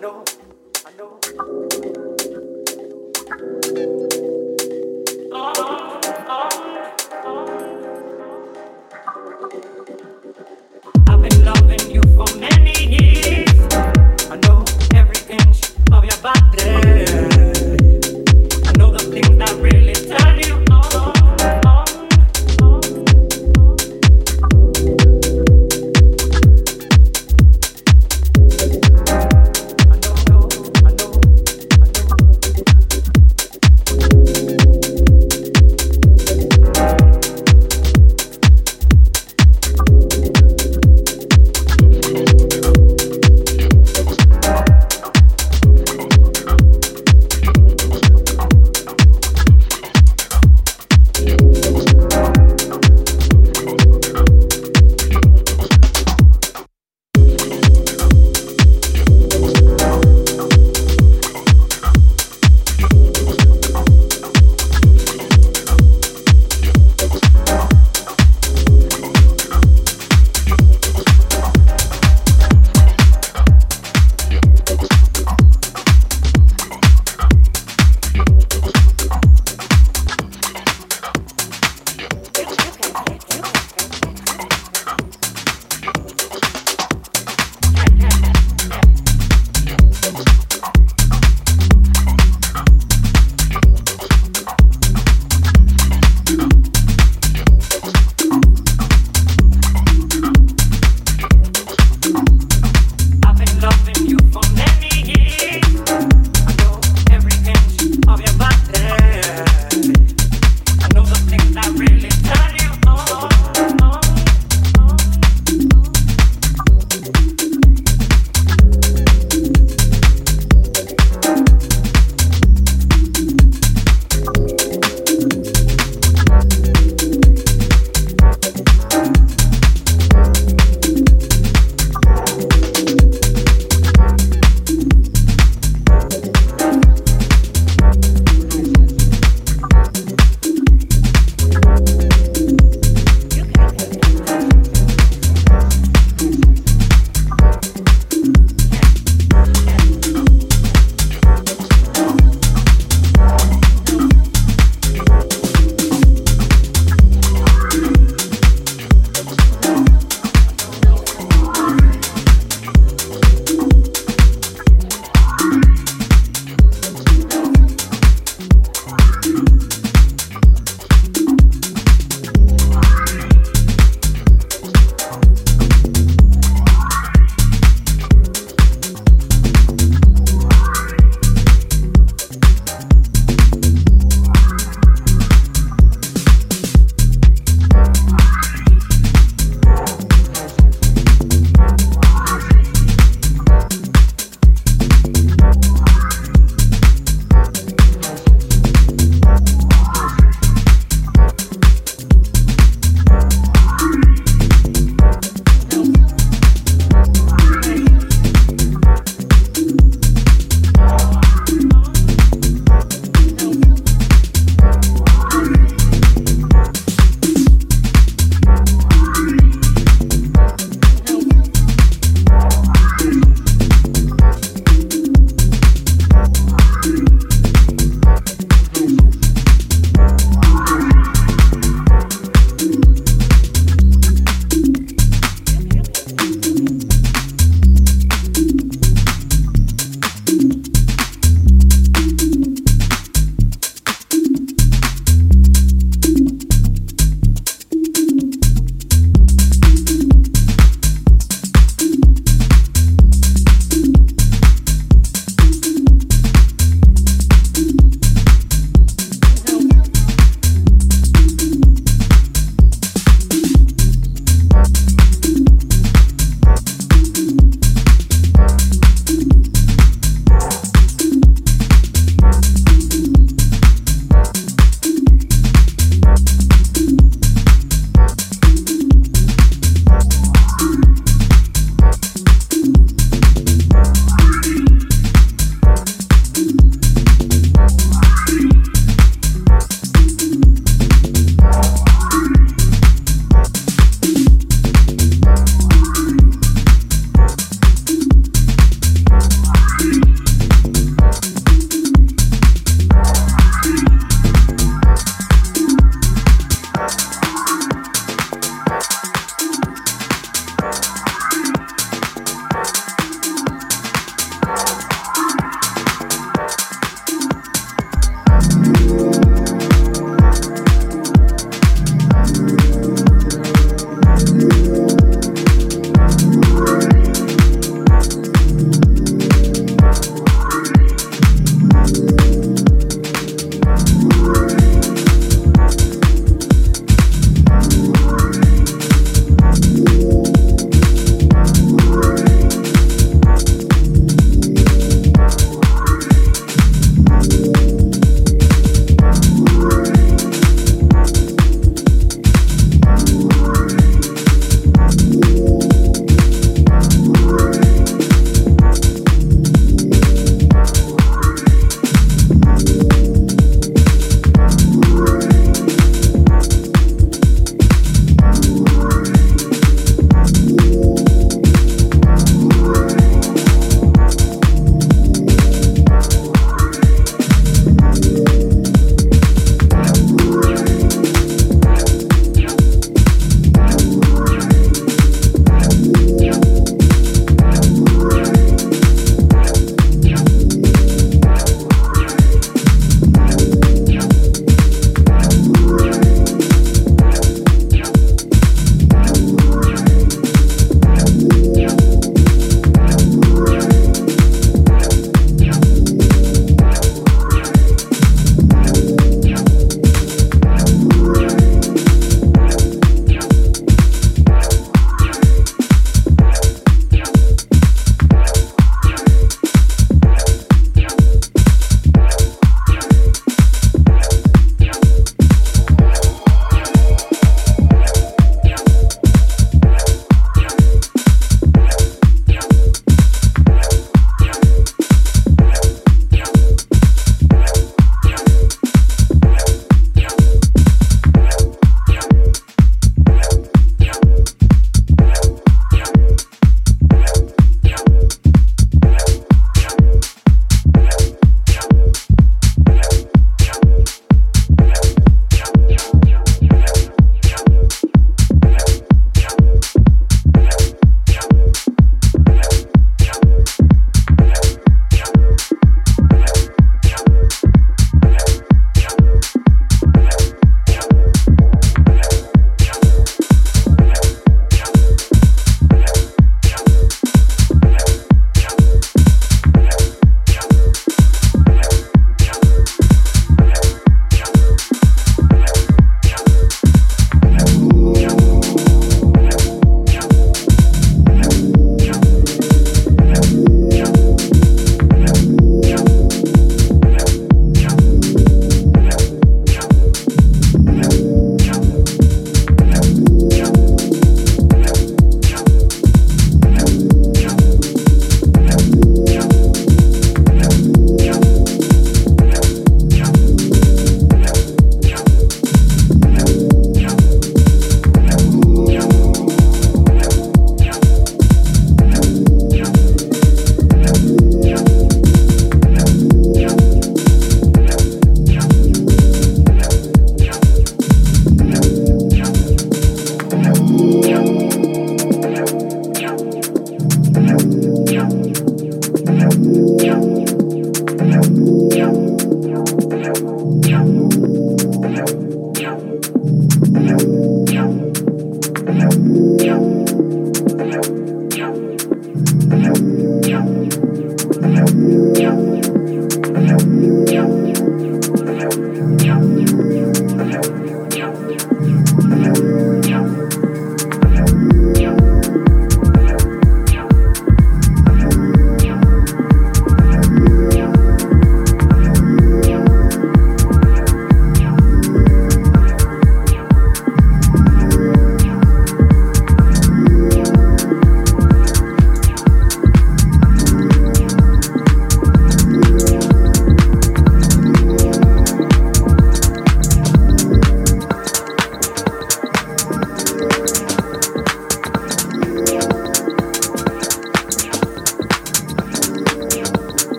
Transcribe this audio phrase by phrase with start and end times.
[0.00, 0.45] know.